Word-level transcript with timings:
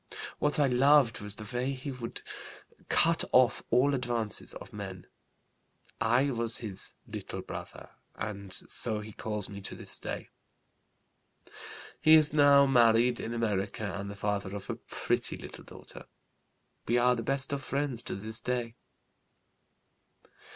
What 0.39 0.57
I 0.57 0.65
loved 0.65 1.21
was 1.21 1.35
the 1.35 1.47
way 1.55 1.73
he 1.73 1.91
would 1.91 2.23
cut 2.89 3.23
off 3.31 3.61
all 3.69 3.93
advances 3.93 4.55
of 4.55 4.73
men, 4.73 5.05
I 6.01 6.31
was 6.31 6.57
his 6.57 6.95
'little 7.05 7.43
brother' 7.43 7.91
and 8.15 8.51
so 8.51 9.01
he 9.01 9.11
calls 9.13 9.47
me 9.47 9.61
to 9.61 9.75
this 9.75 9.99
day. 9.99 10.29
He 12.01 12.15
is 12.15 12.33
now 12.33 12.65
married 12.65 13.19
in 13.19 13.31
America, 13.31 13.83
and 13.95 14.09
the 14.09 14.15
father 14.15 14.55
of 14.55 14.71
a 14.71 14.75
pretty 14.75 15.37
little 15.37 15.63
daughter. 15.65 16.07
We 16.87 16.97
are 16.97 17.15
the 17.15 17.21
best 17.21 17.53
of 17.53 17.63
friends 17.63 18.01
to 18.09 18.15
this 18.15 18.39
day. 18.39 18.73